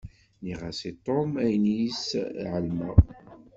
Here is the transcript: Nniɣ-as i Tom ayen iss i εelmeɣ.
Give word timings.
Nniɣ-as 0.37 0.79
i 0.89 0.91
Tom 1.05 1.31
ayen 1.43 1.65
iss 1.85 2.05
i 2.21 2.23
εelmeɣ. 2.45 2.97